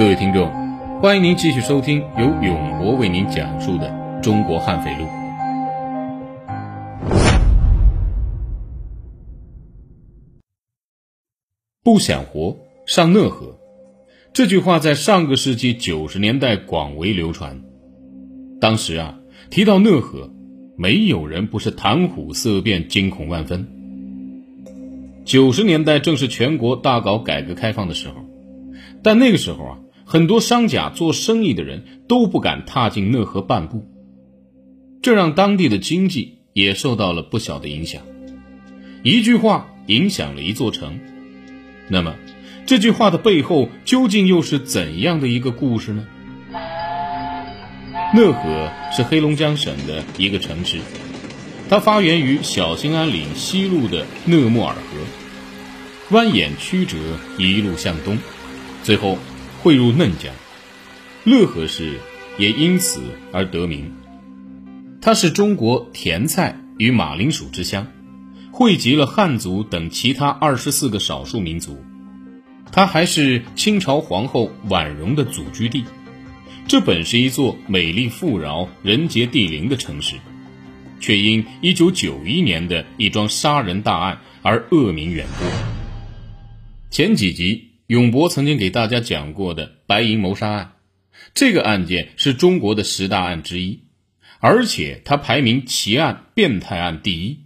[0.00, 0.50] 各位听众，
[1.02, 3.90] 欢迎您继续收听由永博为您讲述的
[4.22, 5.04] 《中国悍匪录》。
[11.82, 13.58] 不想活，上讷河。
[14.32, 17.60] 这句话在上个世纪九十年代广为流传。
[18.58, 19.18] 当时啊，
[19.50, 20.30] 提到讷河，
[20.78, 23.68] 没有人不是谈虎色变、惊恐万分。
[25.26, 28.14] 九十年代正是全国大搞改革开放的时候，
[29.02, 29.78] 但那个时候啊，
[30.12, 33.86] 很多商贾做生意的人都不敢踏进讷河半步，
[35.02, 38.02] 这让当地的经济也受到了不小的影响。
[39.04, 40.98] 一句话影响了一座城，
[41.86, 42.16] 那么。
[42.66, 46.04] 这句话的背后究竟又是怎样的一个故事呢？
[48.12, 50.78] 讷河是黑龙江省的一个城市，
[51.68, 56.96] 它发源于小兴安岭西路的讷木尔河，蜿蜒曲折，
[57.38, 58.18] 一路向东，
[58.82, 59.16] 最后
[59.62, 60.32] 汇入嫩江。
[61.24, 61.98] 乐和市
[62.38, 63.92] 也因此而得名。
[65.02, 67.86] 它是中国甜菜与马铃薯之乡，
[68.52, 71.82] 汇集了汉族等其他二十四个少数民族。
[72.72, 75.84] 它还是清朝皇后婉容的祖居地，
[76.68, 80.16] 这本是一座美丽富饶、人杰地灵的城市，
[81.00, 85.48] 却因1991年的一桩杀人大案而恶名远播。
[86.90, 90.72] 前几集永博曾经给大家讲过的白银谋杀案，
[91.34, 93.80] 这个案件是中国的十大案之一，
[94.38, 97.40] 而且它排名奇案、变态案第一，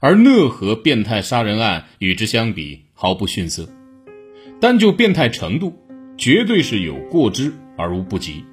[0.00, 3.68] 而讷河变态杀人案与之相比毫不逊色。
[4.58, 5.78] 单就变态程度，
[6.16, 8.46] 绝对是有过之而无不及。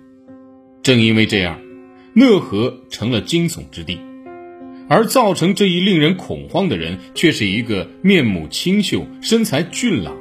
[0.84, 1.62] 正因为这样，
[2.14, 3.98] 讷河成了惊悚之地，
[4.90, 10.14] 而造成这一令人恐慌的人，却是一个面目清秀、身材俊朗、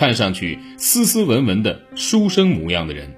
[0.00, 3.14] 看上去斯斯文文的书生模样的人。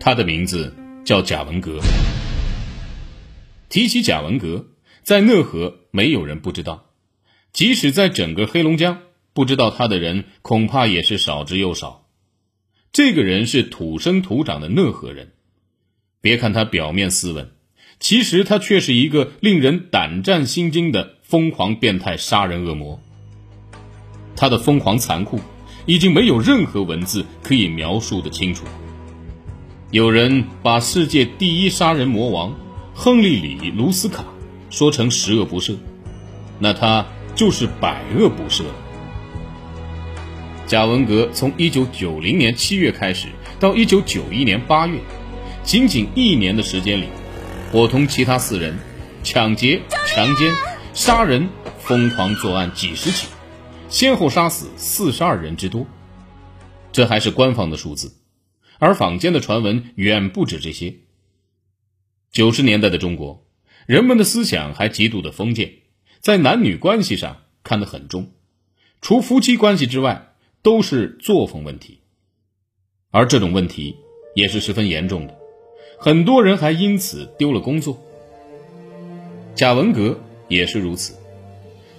[0.00, 1.78] 他的名字叫贾文革。
[3.68, 4.66] 提起贾文革，
[5.04, 6.86] 在讷河没有人不知道，
[7.52, 9.02] 即使在整个黑龙江。
[9.34, 12.08] 不知道他的人恐怕也是少之又少。
[12.92, 15.30] 这个人是土生土长的讷河人，
[16.20, 17.52] 别看他表面斯文，
[18.00, 23.00] 其实他却是一个令人胆战心惊的疯狂变态杀人恶魔。
[24.34, 25.38] 他的疯狂残酷，
[25.86, 28.64] 已经没有任何文字可以描述的清楚。
[29.90, 32.54] 有人把世界第一杀人魔王
[32.94, 34.24] 亨利·里·卢斯卡
[34.70, 35.76] 说成十恶不赦，
[36.58, 38.64] 那他就是百恶不赦。
[40.66, 43.28] 贾文革从1990年7月开始，
[43.60, 44.98] 到1991年8月，
[45.62, 47.06] 仅仅一年的时间里，
[47.70, 48.78] 伙同其他四人，
[49.22, 50.50] 抢劫、强奸、
[50.94, 53.28] 杀人，疯狂作案几十起，
[53.94, 55.86] 先后杀死42人之多。
[56.90, 58.12] 这还是官方的数字，
[58.80, 60.96] 而坊间的传闻远不止这些。
[62.32, 63.46] 九十年代的中国，
[63.86, 65.74] 人们的思想还极度的封建，
[66.18, 68.32] 在男女关系上看得很重，
[69.00, 70.32] 除夫妻关系之外。
[70.62, 72.00] 都是作风问题，
[73.10, 73.96] 而这种问题
[74.34, 75.36] 也是十分严重的，
[75.98, 78.02] 很多人还因此丢了工作。
[79.54, 80.18] 贾文革
[80.48, 81.18] 也是如此，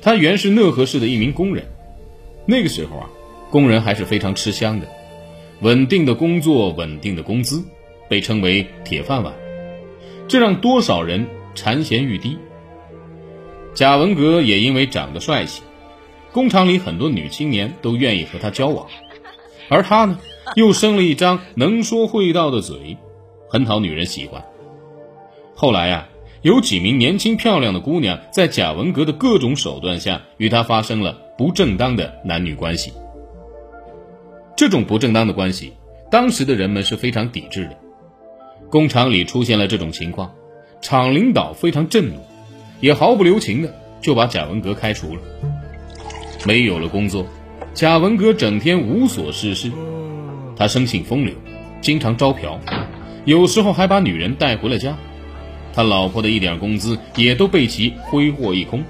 [0.02, 1.68] 他原是讷河市的一名工人，
[2.46, 3.10] 那个时候啊，
[3.50, 4.88] 工人还是非常吃香的，
[5.62, 7.64] 稳定的工作、稳定的工资，
[8.08, 9.34] 被称为铁饭碗，
[10.28, 12.38] 这让多少人馋涎欲滴。
[13.74, 15.62] 贾文革也因为长得帅气。
[16.32, 18.88] 工厂里很多女青年都愿意和他交往，
[19.70, 20.20] 而他呢，
[20.56, 22.98] 又生了一张能说会道的嘴，
[23.50, 24.46] 很讨女人喜欢。
[25.56, 26.10] 后来呀，
[26.42, 32.94] 有几名年轻漂亮的姑娘在贾文革的各种手段下与他发生了不正当的男女关系。
[34.56, 35.74] 这种不正当的关系，
[36.10, 37.78] 当时的人们是非常抵制的。
[38.70, 40.34] 工厂里出现了这种情况，
[40.82, 42.20] 厂领导非常震怒，
[42.80, 45.22] 也毫不留情的就把贾文革开除了。
[46.46, 47.26] 没有了工作，
[47.74, 49.72] 贾文革整天无所事事。
[50.56, 51.36] 他生性风流，
[51.82, 52.58] 经常招嫖，
[53.26, 54.98] 有时候还把女人带回了家。
[55.74, 58.86] 他老婆的一点工资也都被其挥霍一空。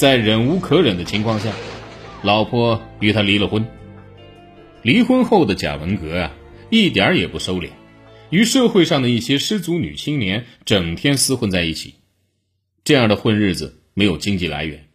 [0.00, 1.52] 在忍无可忍的情况下，
[2.22, 3.68] 老婆与他离了婚。
[4.80, 6.34] 离婚后的贾文革啊，
[6.70, 7.68] 一点也不收敛，
[8.30, 11.96] 与社会上的一些失足女青年整天厮混在一起。
[12.82, 14.88] 这样的混日子没有经济来源。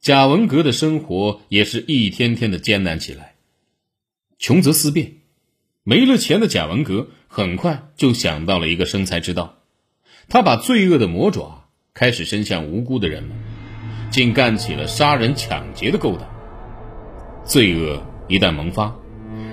[0.00, 3.34] 贾文革的生活也是一天天的艰难起来，
[4.38, 5.14] 穷则思变，
[5.82, 9.58] 没了钱的贾文革很快就想到了一个生财之道，
[10.28, 13.36] 他把罪恶的魔爪开始伸向无辜的人们，
[14.12, 16.28] 竟干起了杀人抢劫的勾当。
[17.44, 18.94] 罪恶一旦萌发，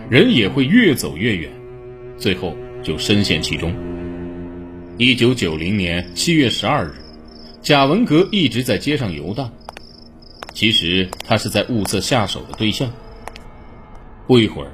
[0.10, 1.50] 人也会越走越远，
[2.18, 3.74] 最后就深陷其中。
[4.98, 6.94] 一九九零年七月十二日，
[7.62, 9.50] 贾文革一直在街上游荡，
[10.54, 12.92] 其实他是在物色下手的对象。
[14.28, 14.72] 不一会儿，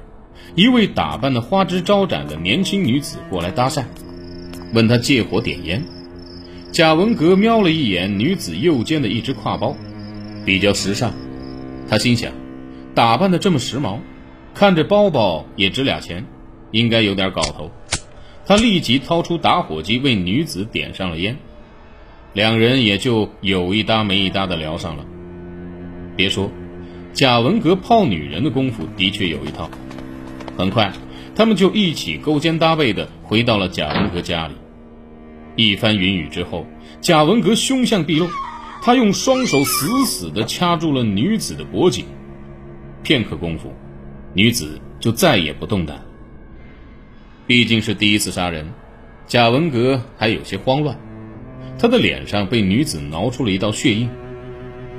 [0.55, 3.85] 一位打扮的花枝招展的年轻女子过来搭讪，
[4.73, 5.81] 问他借火点烟。
[6.75, 9.77] 贾文革瞄了一眼女子右肩的一只挎包，
[10.45, 11.13] 比较时尚，
[11.87, 12.33] 他心想，
[12.93, 13.99] 打扮的这么时髦，
[14.53, 16.25] 看着包包也值俩钱，
[16.71, 17.71] 应该有点搞头。
[18.45, 21.37] 他立即掏出打火机为女子点上了烟，
[22.33, 25.05] 两人也就有一搭没一搭的聊上了。
[26.17, 26.51] 别说，
[27.13, 29.69] 贾文革泡女人的功夫的确有一套。
[30.57, 30.91] 很快，
[31.37, 34.55] 他们就一起勾肩搭背的回到了贾文革家里。
[35.55, 36.65] 一番云雨之后，
[37.01, 38.27] 贾文革凶相毕露，
[38.81, 42.05] 他用双手死死的掐住了女子的脖颈。
[43.03, 43.71] 片刻功夫，
[44.33, 46.03] 女子就再也不动弹。
[47.47, 48.67] 毕竟是第一次杀人，
[49.27, 50.99] 贾文革还有些慌乱。
[51.77, 54.09] 他的脸上被女子挠出了一道血印。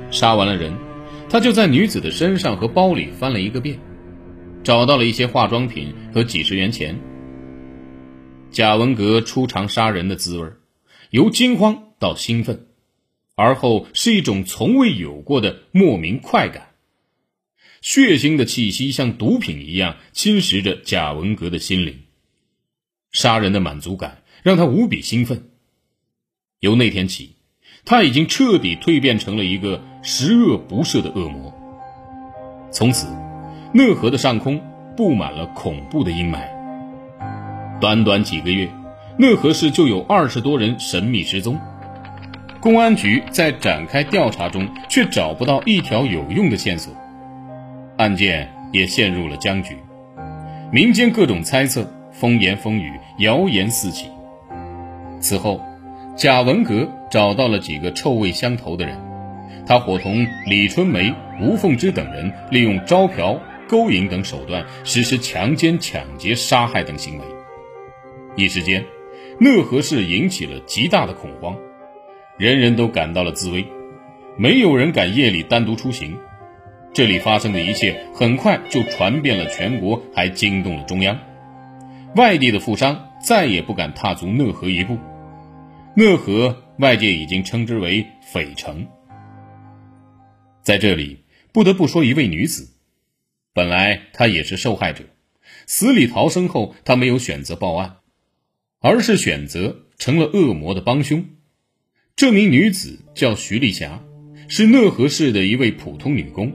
[0.09, 0.73] 杀完了人，
[1.29, 3.77] 他就在女子的身上和包里翻了一个遍，
[4.63, 6.97] 找到了一些化妆品和几十元钱。
[8.51, 10.51] 贾文革初尝杀人的滋味，
[11.11, 12.67] 由惊慌到兴奋，
[13.35, 16.69] 而后是一种从未有过的莫名快感。
[17.81, 21.99] 血腥的气息像毒品一样侵蚀着贾文革的心灵。
[23.11, 25.49] 杀人的满足感让他无比兴奋。
[26.59, 27.35] 由那天起，
[27.85, 31.53] 他已经彻底蜕变成了一个十恶不赦的恶魔。
[32.71, 33.07] 从此，
[33.73, 34.59] 讷河的上空
[34.95, 36.56] 布满了恐怖的阴霾。
[37.79, 38.67] 短短几个月，
[39.17, 41.59] 讷河市就有二十多人神秘失踪。
[42.59, 46.91] 公安局在展开调查中，却找不到一条有用的线索，
[47.97, 49.77] 案件也陷入了僵局。
[50.71, 51.91] 民间各种猜测。
[52.19, 54.09] 风言风语，谣言四起。
[55.19, 55.61] 此后，
[56.15, 58.97] 贾文革找到了几个臭味相投的人，
[59.67, 63.39] 他伙同李春梅、吴凤芝等人，利用招嫖、
[63.69, 67.23] 勾引等手段，实施强奸、抢劫、杀害等行为。
[68.37, 68.85] 一时间，
[69.39, 71.57] 讷河市引起了极大的恐慌，
[72.37, 73.65] 人人都感到了自危，
[74.37, 76.15] 没有人敢夜里单独出行。
[76.93, 81.19] 这里发生的一切很快就传遍了全国，还惊动了中央。
[82.15, 84.99] 外地的富商再也不敢踏足讷河一步，
[85.95, 88.87] 讷河外界已经称之为“匪城”。
[90.61, 92.69] 在这里，不得不说一位女子，
[93.51, 95.05] 本来她也是受害者，
[95.65, 97.97] 死里逃生后，她没有选择报案，
[98.79, 101.25] 而是选择成了恶魔的帮凶。
[102.15, 104.01] 这名女子叫徐丽霞，
[104.47, 106.51] 是讷河市的一位普通女工，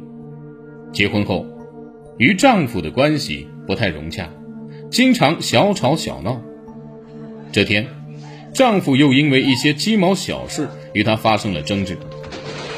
[0.93, 1.47] 结婚后，
[2.19, 4.29] 与丈夫的关系不太融洽。
[4.91, 6.43] 经常小吵小闹。
[7.51, 7.87] 这天，
[8.55, 11.97] 丈夫又因为一些鸡毛小事与她发生了争执，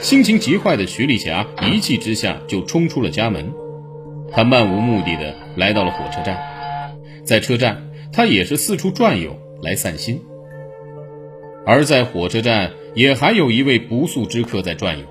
[0.01, 3.53] 心情极坏的徐丽霞一气之下就冲出了家门。
[4.31, 6.39] 她漫无目的的来到了火车站，
[7.25, 7.84] 在车站，
[8.15, 10.21] 他也是四处转悠来散心。
[11.67, 15.05] 而在火车站，也还有一位不速之客在转悠，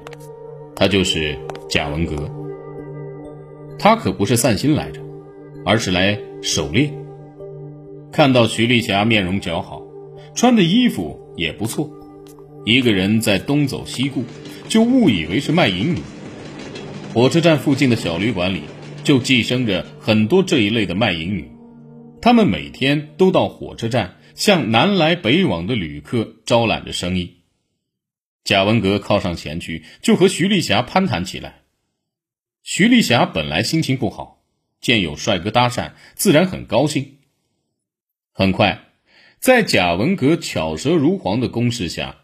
[0.76, 1.38] 他就是
[1.70, 2.30] 贾文革。
[3.78, 5.02] 他可不是散心来着，
[5.66, 6.18] 而是来。
[6.46, 6.92] 狩猎，
[8.12, 9.82] 看到徐丽霞面容姣好，
[10.36, 11.89] 穿的衣服也不错，
[12.66, 14.25] 一个人在东走西顾，
[14.68, 16.00] 就误以为是卖淫女。
[17.13, 18.63] 火车站附近的小旅馆里
[19.06, 21.50] 就寄生着很多这一类的卖淫女，
[22.24, 27.42] 他们每天都到火车站向南来北往的旅客招揽着生意。
[28.46, 31.63] 贾文革靠上前去，就和徐丽霞攀谈起来。
[32.63, 34.42] 徐丽霞本来心情不好。
[34.80, 37.18] 见有帅哥搭讪，自然很高兴。
[38.32, 38.86] 很快，
[39.39, 42.20] 在贾文革巧舌如簧的攻势下，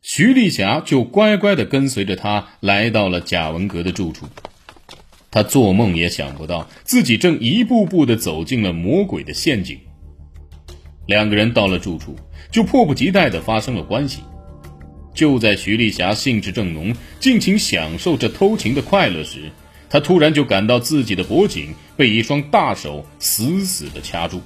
[0.00, 4.28] 徐丽霞就乖乖的跟随着他来到了贾文革的住处。
[5.32, 9.80] 他做梦也想不到，自己正一步步的走进了魔鬼的陷阱。
[11.06, 12.14] 两个人到了住处，
[12.50, 14.20] 就迫不及待的发生了关系。
[15.14, 19.50] 就在徐丽霞兴致正浓，尽情享受这偷情的快乐时，
[19.88, 24.42] 他突然就感到自己的脖颈被一双大手死死的掐住，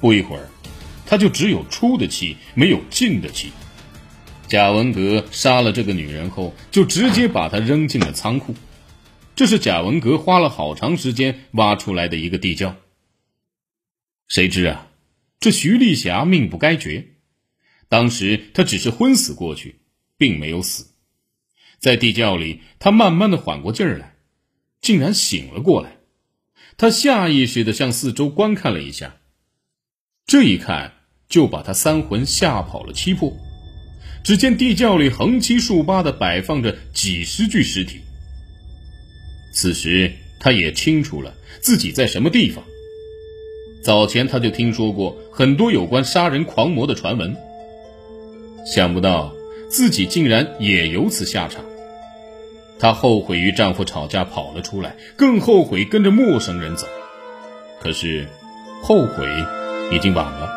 [0.00, 0.48] 不一会儿，
[1.06, 3.52] 他就只有出的气，没有进的气。
[4.48, 8.54] 贾文革杀了这个女人后，就直接把她扔进了仓库。
[9.36, 12.74] 这是贾文革花了好长时间挖出来的一个地窖。
[14.28, 14.88] 谁知啊，
[15.38, 17.08] 这徐丽霞命不该绝，
[17.88, 19.82] 当时她只是昏死过去，
[20.16, 20.86] 并没有死。
[21.78, 24.16] 在地窖里，她慢慢的缓过劲儿来，
[24.80, 25.98] 竟然醒了过来。
[26.78, 29.16] 他下意识的向四周观看了一下，
[30.26, 30.94] 这一看
[31.28, 33.36] 就把他三魂吓跑了七魄。
[34.24, 38.00] 只见地窖里横七竖八的摆放着几十具尸体。
[39.56, 41.32] 此时他也清楚了
[41.62, 42.62] 自己在什么地方。
[43.82, 47.34] 早前他就听说过很多有关杀人狂魔的传闻，
[48.66, 49.32] 想不到
[49.70, 51.64] 自己竟然也有此下场。
[52.78, 56.86] 她后悔与丈夫吵架跑了出来，更后悔跟着陌生人走。
[57.80, 58.28] 可是，
[58.82, 59.26] 后悔
[59.90, 60.50] 已经晚了。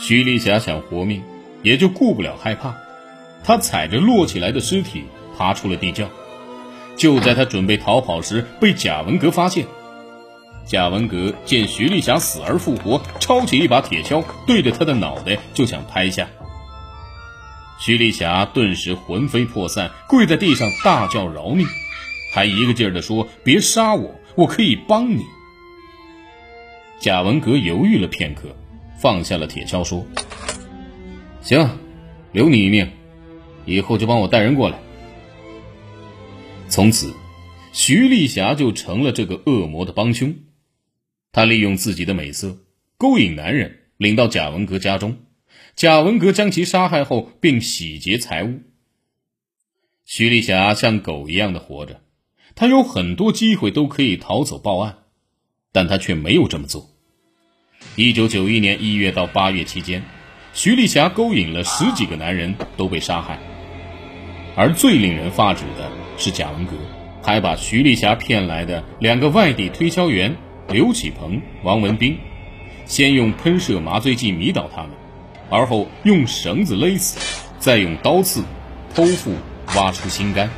[0.00, 1.22] 徐丽霞想活命，
[1.62, 2.76] 也就顾不了害怕。
[3.44, 5.04] 她踩着摞起来的尸体
[5.38, 6.10] 爬出了地窖。
[7.00, 9.64] 就在他准备逃跑时，被贾文革发现。
[10.66, 16.28] 贾文革见徐丽霞死而复活，抄起一把铁锹，对着她的脑袋就想拍下。
[17.78, 21.66] 徐丽霞顿时魂飞魄散，跪在地上大叫饶命，
[22.34, 25.24] 还一个劲儿地说：“别杀我，我可以帮你。”
[27.00, 28.54] 贾文革犹豫了片刻，
[28.98, 30.04] 放下了铁锹，说
[31.40, 31.78] ：“行，
[32.32, 32.90] 留你一命，
[33.64, 34.78] 以后就帮我带人过来。”
[36.70, 37.12] 从此，
[37.72, 40.36] 徐丽霞就成了这个恶魔的帮凶。
[41.32, 42.58] 她利用自己的美色，
[42.96, 45.18] 勾引男人，领到贾文革家中。
[45.74, 48.60] 贾文革将其杀害后，并洗劫财物。
[50.04, 52.02] 徐丽霞像狗一样的活着，
[52.54, 54.98] 她有很多机会都可以逃走报案，
[55.72, 56.88] 但她却没有这么做。
[57.96, 60.04] 一九九一年一月到八月期间，
[60.54, 63.40] 徐丽霞勾引了十几个男人，都被杀害。
[64.60, 66.72] 而最令人发指的是，贾文革
[67.22, 70.36] 还把徐丽霞骗来的两个外地推销员
[70.68, 72.18] 刘启鹏、王文斌，
[72.84, 74.90] 先用喷射麻醉剂迷倒他们。
[75.48, 77.18] 而后用绳子勒死，
[77.58, 78.44] 再用刀刺、
[78.94, 79.32] 剖腹
[79.76, 80.50] 挖出心肝，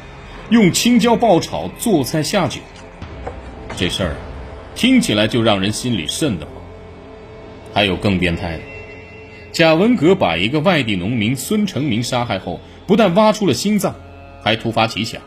[0.50, 2.60] 用青椒爆炒做菜下酒。
[3.76, 4.16] 这事儿
[4.74, 6.54] 听起来就让人心里瘆得慌。
[7.72, 8.62] 还有更变态的，
[9.52, 12.58] 贾文革把一个外地农民孙成明杀害后，
[12.92, 13.96] 不但挖出了心脏，
[14.42, 15.22] 还突发奇想，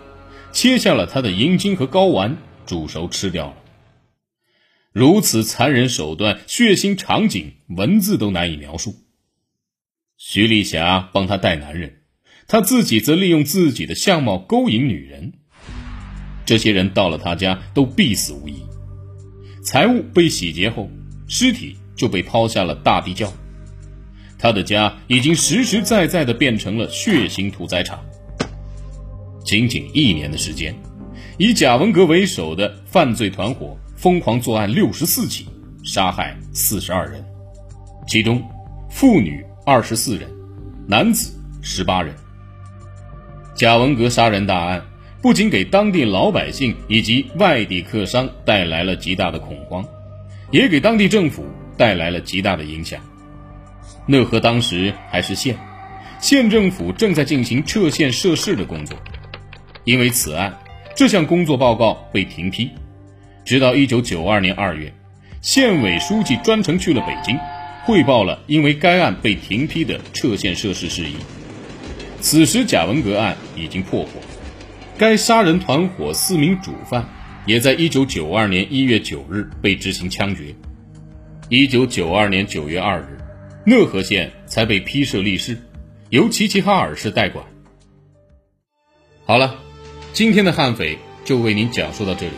[0.52, 3.56] 切下了他的阴茎和睾丸，煮熟吃掉了。
[4.92, 8.94] 如此残忍手段、血腥场景，文字都难以描述。
[10.16, 12.02] 徐丽霞帮他带男人，
[12.48, 15.34] 他自己则利用自己的相貌勾引女人。
[16.46, 18.64] 这些人到了他家都必死无疑。
[19.64, 20.88] 财物被洗劫后，
[21.28, 23.34] 尸体就被抛下了大地窖。
[24.46, 28.00] 他的家已经实实在在的变成了血腥屠宰场。
[29.44, 30.76] 仅仅一年的时间，
[31.40, 35.48] 以贾文革为首的犯罪团伙疯狂作案六十四起，
[35.84, 37.26] 杀害四十二人，
[38.08, 38.40] 其中
[38.92, 39.44] 妇女。
[39.66, 40.30] 二十四人，
[40.88, 41.34] 男子
[41.64, 42.14] 十八人。
[43.56, 44.80] 贾文革杀人大案
[45.24, 49.84] 不仅给当地老百姓以及外地客商带来了极大的恐慌，
[50.52, 51.44] 也给当地政府
[51.76, 53.02] 带来了极大的影响。
[54.08, 55.58] 讷河当时还是县，
[56.20, 58.98] 县政府正在进行撤县设市的工作，
[59.84, 60.58] 因为此案，
[60.96, 62.70] 这项工作报告被停批。
[63.44, 64.94] 直到一九九二年二月，
[65.42, 67.38] 县委书记专程去了北京。
[67.84, 71.18] 汇报了因为该案被停批的撤县设市事宜。
[72.20, 74.10] 此时，贾文革案已经破获，
[74.98, 77.08] 该杀人团伙四名主犯
[77.46, 80.56] 也在1992年1月9日被执行枪决。
[81.50, 83.15] 1992年9月2日，
[83.66, 85.58] 讷河县才被批设立市，
[86.12, 87.44] 由齐齐哈尔市代管。
[89.26, 89.56] 好了，
[90.14, 92.34] 今天的悍匪就为您讲述到这里，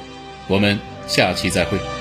[0.48, 1.97] 我们下期再会。